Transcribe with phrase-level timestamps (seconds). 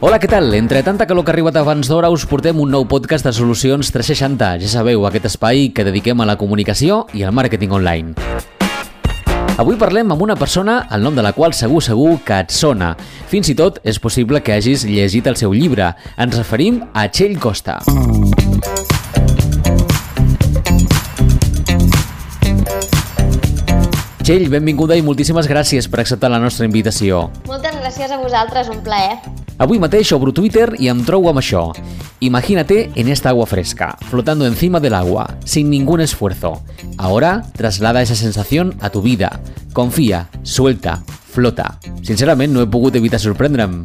[0.00, 0.52] Hola, què tal?
[0.54, 3.88] Entre tanta calor que ha arribat abans d'hora us portem un nou podcast de Solucions
[3.90, 4.50] 360.
[4.62, 8.14] Ja sabeu, aquest espai que dediquem a la comunicació i al màrqueting online.
[9.58, 12.92] Avui parlem amb una persona el nom de la qual segur segur que et sona.
[13.26, 15.90] Fins i tot és possible que hagis llegit el seu llibre.
[16.14, 17.80] Ens referim a Txell Costa.
[24.22, 27.32] Txell, benvinguda i moltíssimes gràcies per acceptar la nostra invitació.
[27.50, 29.37] Moltes gràcies a vosaltres, un plaer.
[29.58, 31.72] Avui mateix obro Twitter y em trobo amb això.
[32.22, 36.62] Imagínate en esta agua fresca, flotando encima del agua, sin ningún esfuerzo.
[36.96, 39.40] Ahora traslada esa sensación a tu vida.
[39.72, 41.02] Confía, suelta,
[41.32, 41.80] flota.
[42.02, 43.82] Sincerament, no he pogut evitar sorprendre'm.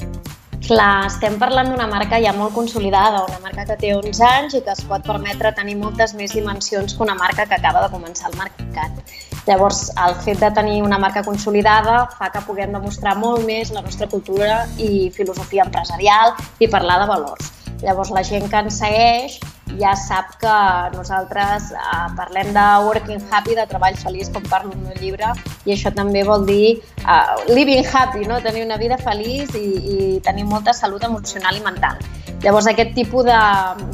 [0.63, 4.61] Clar, estem parlant d'una marca ja molt consolidada, una marca que té 11 anys i
[4.61, 8.29] que es pot permetre tenir moltes més dimensions que una marca que acaba de començar
[8.29, 9.01] al mercat.
[9.47, 13.81] Llavors, el fet de tenir una marca consolidada fa que puguem demostrar molt més la
[13.83, 16.31] nostra cultura i filosofia empresarial
[16.63, 17.51] i parlar de valors.
[17.83, 19.41] Llavors, la gent que ens segueix
[19.79, 20.55] ja sap que
[20.95, 25.33] nosaltres eh, parlem de working happy, de treball feliç, com parlo en el llibre,
[25.67, 28.39] i això també vol dir uh, living happy, no?
[28.43, 31.99] tenir una vida feliç i, i tenir molta salut emocional i mental.
[32.43, 33.39] Llavors, aquest tipus de,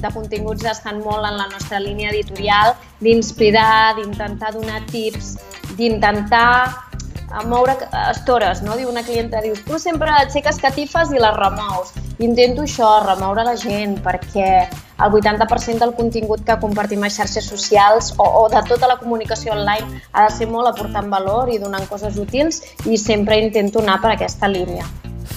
[0.01, 5.35] de continguts estan molt en la nostra línia editorial d'inspirar, d'intentar donar tips,
[5.77, 6.89] d'intentar
[7.29, 7.75] a moure
[8.09, 8.73] estores, no?
[8.75, 11.93] Diu una clienta, dius, tu sempre aixeques catifes i les remous.
[12.25, 18.15] Intento això, remoure la gent, perquè el 80% del contingut que compartim a xarxes socials
[18.17, 21.85] o, o de tota la comunicació online ha de ser molt aportant valor i donant
[21.91, 24.89] coses útils i sempre intento anar per aquesta línia.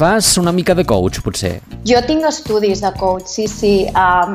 [0.02, 1.60] Fas una mica de coach, potser?
[1.86, 3.86] Jo tinc estudis de coach, sí, sí.
[3.94, 4.32] Um,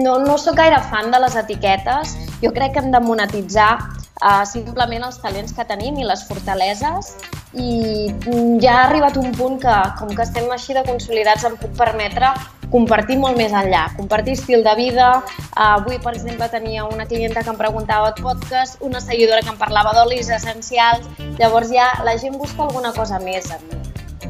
[0.00, 2.14] no, no sóc gaire fan de les etiquetes.
[2.40, 7.10] Jo crec que hem de monetitzar uh, simplement els talents que tenim i les fortaleses
[7.52, 8.08] i
[8.62, 12.30] ja ha arribat un punt que, com que estem així de consolidats, em puc permetre
[12.72, 15.10] compartir molt més enllà, compartir estil de vida.
[15.50, 19.52] Uh, avui, per exemple, tenia una clienta que em preguntava el podcast, una seguidora que
[19.52, 21.04] em parlava d'olis essencials,
[21.36, 23.79] llavors ja la gent busca alguna cosa més en mi.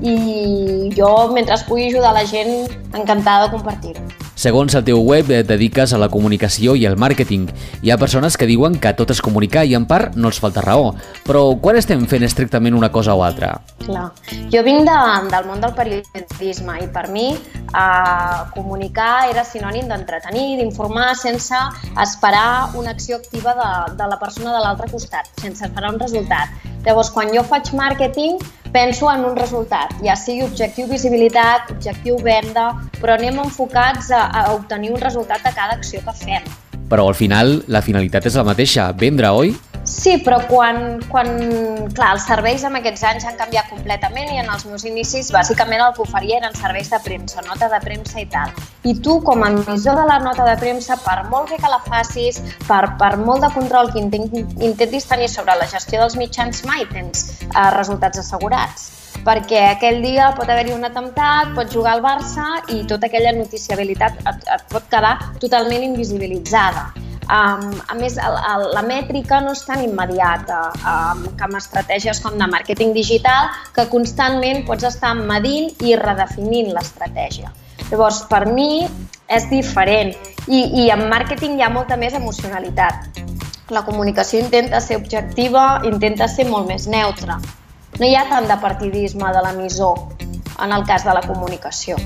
[0.00, 4.04] I jo, mentre pugui ajudar la gent, encantada de compartir-ho.
[4.40, 7.50] Segons el teu web, et dediques a la comunicació i al màrqueting.
[7.84, 10.62] Hi ha persones que diuen que tot és comunicar i en part no els falta
[10.64, 10.94] raó.
[11.26, 13.50] Però quan estem fent estrictament una cosa o altra?
[13.84, 14.06] Clar.
[14.54, 14.96] Jo vinc de,
[15.28, 21.60] del món del periodisme i per mi eh, comunicar era sinònim d'entretenir, d'informar sense
[22.00, 26.69] esperar una acció activa de, de la persona de l'altre costat, sense esperar un resultat.
[26.86, 28.38] Llavors, quan jo faig màrqueting,
[28.72, 32.70] penso en un resultat, ja sigui objectiu visibilitat, objectiu venda,
[33.00, 36.46] però anem enfocats a, a obtenir un resultat de cada acció que fem.
[36.91, 39.52] Però al final la finalitat és la mateixa, vendre, oi?
[39.90, 41.28] Sí, però quan, quan...
[41.90, 45.82] Clar, els serveis amb aquests anys han canviat completament i en els meus inicis bàsicament
[45.82, 48.54] el que oferia eren serveis de premsa, nota de premsa i tal.
[48.86, 51.80] I tu, com a emissor de la nota de premsa, per molt bé que la
[51.88, 56.86] facis, per, per molt de control que intentis tenir sobre la gestió dels mitjans, mai
[56.94, 58.88] tens eh, resultats assegurats
[59.26, 64.22] perquè aquell dia pot haver-hi un atemptat, pot jugar al Barça i tota aquella noticiabilitat
[64.22, 66.88] et, et pot quedar totalment invisibilitzada.
[67.30, 72.18] Um, a més, el, el, la mètrica no és tan immediata um, que amb estratègies
[72.24, 77.52] com de màrqueting digital que constantment pots estar medint i redefinint l'estratègia.
[77.91, 78.82] Llavors, per mi
[79.30, 80.10] és diferent
[80.48, 83.22] i, i en màrqueting hi ha molta més emocionalitat.
[83.70, 87.38] La comunicació intenta ser objectiva, intenta ser molt més neutra.
[88.00, 90.02] No hi ha tant de partidisme de l'emissor
[90.58, 91.98] en el cas de la comunicació.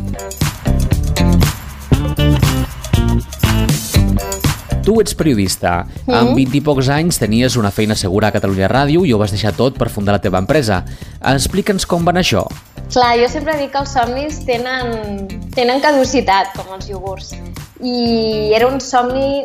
[4.84, 5.84] Tu ets periodista.
[5.84, 6.18] Mm -hmm.
[6.18, 9.30] Amb 20 i pocs anys tenies una feina segura a Catalunya Ràdio i ho vas
[9.30, 10.84] deixar tot per fundar la teva empresa.
[11.20, 12.44] Explica'ns com va anar això.
[12.92, 17.34] Clar, jo sempre dic que els somnis tenen, tenen caducitat, com els iogurts.
[17.80, 19.44] I era un somni...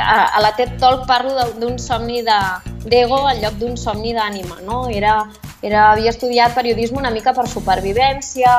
[0.00, 2.22] A, a la TED Talk parlo d'un somni
[2.84, 4.88] d'ego al lloc d'un somni d'ànima, no?
[4.90, 5.26] Era
[5.66, 8.52] era, havia estudiat periodisme una mica per supervivència,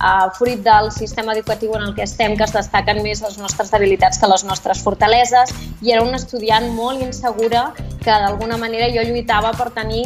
[0.00, 3.70] eh, fruit del sistema educatiu en el que estem, que es destaquen més les nostres
[3.74, 9.04] debilitats que les nostres fortaleses, i era una estudiant molt insegura que d'alguna manera jo
[9.06, 10.04] lluitava per tenir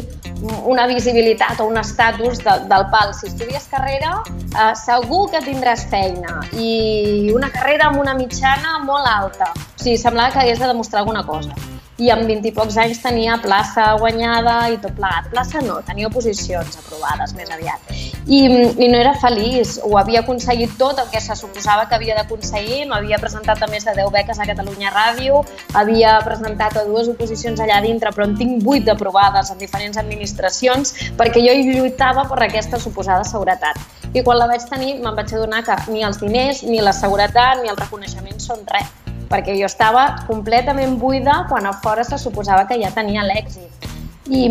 [0.71, 3.15] una visibilitat o un estatus de, del pal.
[3.15, 4.21] Si estudies carrera,
[4.53, 9.51] eh, segur que tindràs feina i una carrera amb una mitjana molt alta.
[9.55, 11.57] O sigui, semblava que hagués de demostrar alguna cosa
[11.99, 15.27] i amb 20 i pocs anys tenia plaça guanyada i tot plegat.
[15.33, 17.91] Plaça no, tenia oposicions aprovades més aviat.
[18.29, 22.13] I, I no era feliç, ho havia aconseguit tot el que se suposava que havia
[22.19, 25.41] d'aconseguir, m'havia presentat a més de 10 beques a Catalunya Ràdio,
[25.73, 30.93] havia presentat a dues oposicions allà dintre, però en tinc 8 aprovades en diferents administracions
[31.17, 33.81] perquè jo hi lluitava per aquesta suposada seguretat.
[34.13, 37.63] i quan la vaig tenir me'n vaig adonar que ni els diners, ni la seguretat,
[37.63, 38.89] ni el reconeixement són res,
[39.29, 43.98] perquè jo estava completament buida quan a fora se suposava que ja tenia l'èxit.
[44.29, 44.45] I,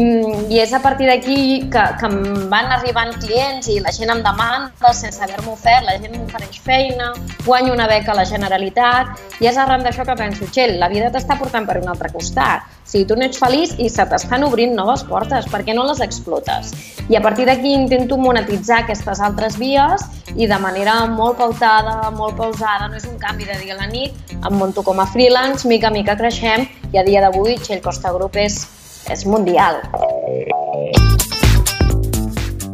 [0.49, 4.23] i és a partir d'aquí que, que em van arribant clients i la gent em
[4.25, 7.11] demanda sense haver-me ofert, la gent m'ofereix feina,
[7.45, 11.11] guanyo una beca a la Generalitat i és arran d'això que penso, Txell, la vida
[11.13, 12.65] t'està portant per un altre costat.
[12.87, 16.01] Sigui, tu no ets feliç i se t'estan obrint noves portes, per què no les
[16.01, 16.71] explotes?
[17.11, 22.39] I a partir d'aquí intento monetitzar aquestes altres vies i de manera molt pautada, molt
[22.39, 25.67] pausada, no és un canvi de dia a la nit, em monto com a freelance,
[25.69, 28.63] mica a mica creixem i a dia d'avui Txell Costa Group és
[29.13, 29.81] és mundial.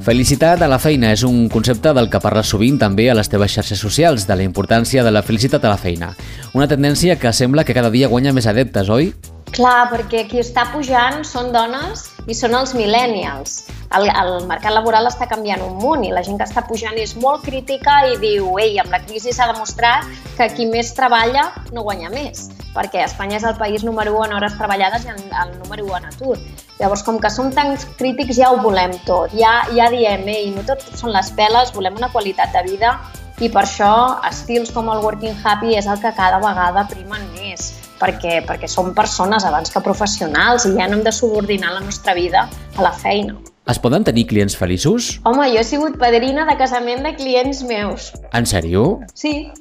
[0.04, 3.54] Felicitat a la feina és un concepte del que parles sovint també a les teves
[3.56, 6.10] xarxes socials, de la importància de la felicitat a la feina.
[6.52, 9.14] Una tendència que sembla que cada dia guanya més adeptes, oi?
[9.54, 13.62] Clar, perquè qui està pujant són dones i són els millennials.
[13.98, 17.16] El, el mercat laboral està canviant un munt i la gent que està pujant és
[17.22, 21.86] molt crítica i diu ei, amb la crisi s'ha demostrat que qui més treballa no
[21.86, 25.52] guanya més perquè Espanya és el país número 1 en hores treballades i el, el
[25.60, 26.38] número 1 en atur.
[26.80, 29.34] Llavors, com que som tan crítics, ja ho volem tot.
[29.38, 32.98] Ja, ja diem, ei, no tot són les peles, volem una qualitat de vida
[33.42, 33.94] i per això
[34.30, 38.94] estils com el Working Happy és el que cada vegada primen més, perquè, perquè som
[38.98, 42.48] persones abans que professionals i ja no hem de subordinar la nostra vida
[42.78, 43.53] a la feina.
[43.68, 45.20] Es poden tenir clients feliços?
[45.24, 48.12] Home, jo he sigut padrina de casament de clients meus.
[48.36, 49.00] En sèrio?
[49.16, 49.52] Sí,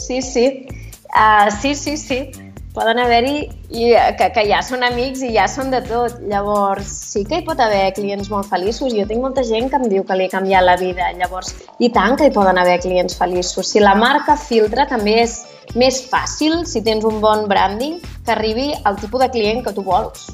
[0.00, 0.46] sí, sí.
[1.10, 2.22] Uh, sí, sí, sí
[2.72, 3.48] poden haver-hi
[4.18, 6.18] que, que ja són amics i ja són de tot.
[6.30, 8.94] Llavors, sí que hi pot haver clients molt feliços.
[8.94, 11.10] Jo tinc molta gent que em diu que li ha canviat la vida.
[11.18, 13.72] Llavors, i tant que hi poden haver clients feliços.
[13.72, 15.40] Si la marca filtra, també és
[15.78, 19.86] més fàcil, si tens un bon branding, que arribi al tipus de client que tu
[19.86, 20.30] vols.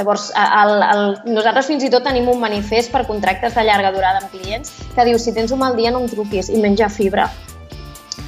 [0.00, 1.04] Llavors, el, el,
[1.36, 5.04] nosaltres fins i tot tenim un manifest per contractes de llarga durada amb clients que
[5.04, 7.28] diu si tens un mal dia no em truquis i menja fibra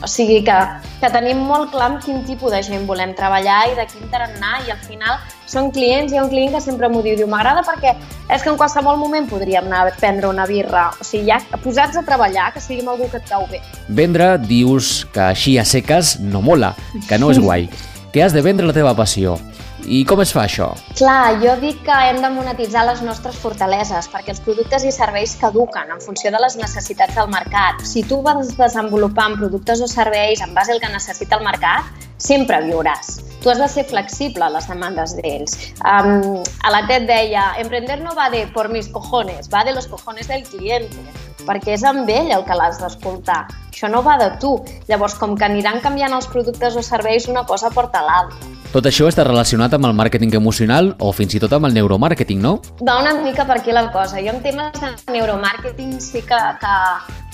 [0.03, 0.57] o sigui que,
[1.01, 4.59] que tenim molt clar amb quin tipus de gent volem treballar i de quin tarannà
[4.67, 7.63] i al final són clients, hi ha un client que sempre m'ho diu, diu m'agrada
[7.67, 10.89] perquè és que en qualsevol moment podríem anar a prendre una birra.
[10.99, 13.61] O sigui, ja posats a treballar, que sigui algú que et cau bé.
[13.89, 16.73] Vendre, dius que així a seques no mola,
[17.09, 17.69] que no és guai,
[18.15, 19.37] que has de vendre la teva passió.
[19.83, 20.69] I com es fa això?
[20.99, 25.35] Clar, jo dic que hem de monetitzar les nostres fortaleses perquè els productes i serveis
[25.41, 27.83] caduquen en funció de les necessitats del mercat.
[27.87, 31.91] Si tu vas desenvolupant productes o serveis en base al que necessita el mercat,
[32.23, 33.19] sempre viuràs.
[33.43, 35.59] Tu has de ser flexible a les demandes d'ells.
[35.83, 39.91] Um, a la TED deia, emprender no va de por mis cojones, va de los
[39.91, 41.03] cojones del cliente
[41.43, 43.49] perquè és amb ell el que l'has d'escoltar.
[43.73, 44.55] Això no va de tu.
[44.87, 48.62] Llavors, com que aniran canviant els productes o serveis, una cosa porta l'altra.
[48.73, 52.39] Tot això està relacionat amb el màrqueting emocional o fins i tot amb el neuromàrqueting,
[52.41, 52.55] no?
[52.89, 54.17] Va una mica per aquí la cosa.
[54.25, 56.77] Jo en temes de neuromàrqueting sí que, que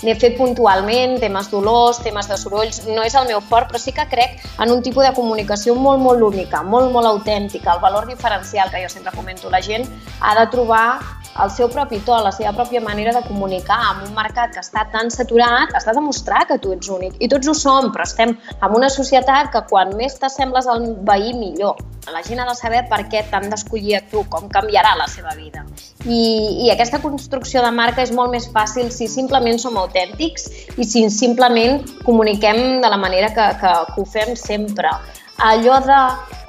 [0.03, 3.95] n'he fet puntualment, temes dolors, temes de sorolls, no és el meu fort, però sí
[3.95, 8.11] que crec en un tipus de comunicació molt, molt única, molt, molt autèntica, el valor
[8.11, 9.47] diferencial que jo sempre comento.
[9.47, 9.87] La gent
[10.19, 10.99] ha de trobar
[11.43, 14.85] el seu propi to, la seva pròpia manera de comunicar amb un mercat que està
[14.93, 17.15] tan saturat, has de demostrar que tu ets únic.
[17.19, 21.33] I tots ho som, però estem en una societat que quan més t'assembles al veí,
[21.37, 21.77] millor.
[22.09, 25.35] La gent ha de saber per què t'han d'escollir a tu, com canviarà la seva
[25.37, 25.63] vida.
[26.05, 30.87] I, I aquesta construcció de marca és molt més fàcil si simplement som autèntics i
[30.87, 34.91] si simplement comuniquem de la manera que, que, que ho fem sempre
[35.39, 36.01] allò de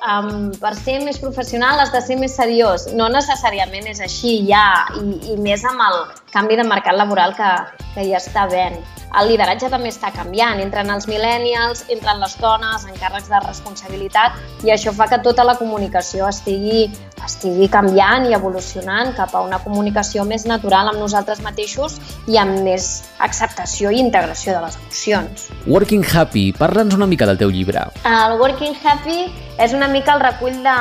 [0.05, 2.89] um, per ser més professional has de ser més seriós.
[2.97, 6.01] No necessàriament és així ja, i, i més amb el
[6.35, 7.51] canvi de mercat laboral que,
[7.95, 8.79] que hi està havent.
[9.19, 14.37] El lideratge també està canviant, entren els millennials, entren les dones en càrrecs de responsabilitat
[14.63, 16.85] i això fa que tota la comunicació estigui,
[17.27, 21.99] estigui canviant i evolucionant cap a una comunicació més natural amb nosaltres mateixos
[22.31, 25.51] i amb més acceptació i integració de les emocions.
[25.67, 27.89] Working Happy, parla'ns una mica del teu llibre.
[28.07, 29.27] El Working Happy
[29.61, 30.77] és una mica el recull de,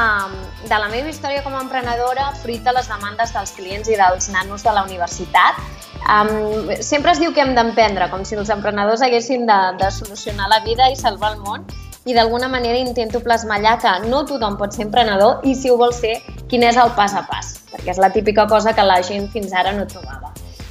[0.70, 4.30] de la meva història com a emprenedora fruit de les demandes dels clients i dels
[4.32, 5.60] nanos de la universitat.
[6.00, 10.48] Um, sempre es diu que hem d'emprendre, com si els emprenedors haguessin de, de solucionar
[10.54, 11.68] la vida i salvar el món,
[12.08, 15.76] i d'alguna manera intento plasmar allà que no tothom pot ser emprenedor i si ho
[15.78, 16.16] vol ser,
[16.48, 19.52] quin és el pas a pas, perquè és la típica cosa que la gent fins
[19.54, 20.29] ara no trobava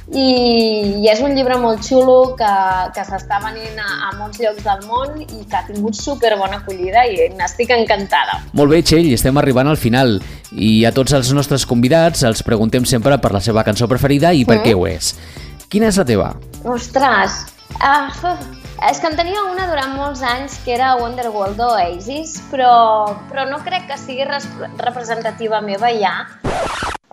[0.09, 2.53] i, i és un llibre molt xulo que,
[2.95, 6.61] que s'està venint a, a molts llocs del món i que ha tingut super bona
[6.61, 8.39] acollida i n'estic encantada.
[8.57, 10.17] Molt bé, Txell, estem arribant al final
[10.51, 14.45] i a tots els nostres convidats els preguntem sempre per la seva cançó preferida i
[14.47, 14.65] per mm.
[14.65, 15.13] què ho és.
[15.69, 16.33] Quina és la teva?
[16.65, 17.43] Ostres,
[17.77, 18.33] uh,
[18.89, 22.71] És que en tenia una durant molts anys que era Wonderworld d'Oasis, però,
[23.29, 26.15] però no crec que sigui representativa meva ja.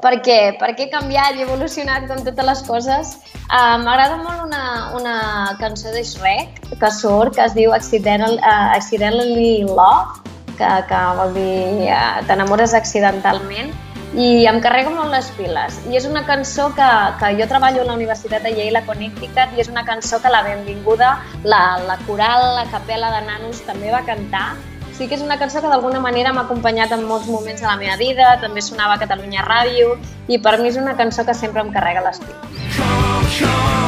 [0.04, 0.38] Per què?
[0.60, 3.14] Perquè he canviat i he evolucionat com totes les coses.
[3.46, 4.62] Uh, M'agrada molt una,
[4.98, 5.16] una
[5.60, 10.20] cançó de Shrek que surt, que es diu Accidental, uh, Accidentally Love,
[10.58, 13.72] que, que vol dir uh, t'enamores accidentalment,
[14.16, 15.80] i em carrega molt les piles.
[15.88, 19.56] I és una cançó que, que jo treballo a la Universitat de Yale a Connecticut
[19.56, 23.92] i és una cançó que la benvinguda, la, la coral, la capella de nanos també
[23.92, 24.50] va cantar.
[24.96, 27.76] Sí que és una cançó que d'alguna manera m'ha acompanyat en molts moments de la
[27.76, 29.92] meva vida, també sonava a Catalunya Ràdio
[30.32, 32.40] i per mi és una cançó que sempre em carrega les piles.
[32.78, 33.86] Come on, come on.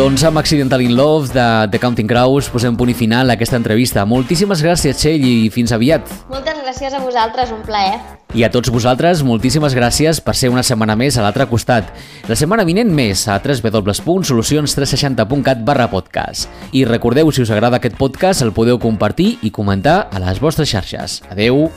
[0.00, 3.58] Doncs amb Accidental in Love de The Counting Crows posem punt i final a aquesta
[3.60, 4.06] entrevista.
[4.08, 6.08] Moltíssimes gràcies, Txell, i fins aviat.
[6.30, 7.98] Moltes gràcies a vosaltres, un plaer.
[8.30, 11.90] I a tots vosaltres, moltíssimes gràcies per ser una setmana més a l'altre costat.
[12.30, 16.46] La setmana vinent més a www.solucions360.cat barra podcast.
[16.70, 20.70] I recordeu, si us agrada aquest podcast, el podeu compartir i comentar a les vostres
[20.70, 21.26] xarxes.
[21.30, 21.70] Adeu!